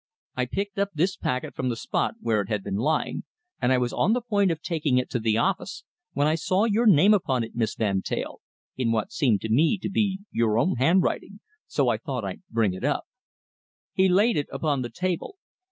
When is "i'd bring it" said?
12.25-12.83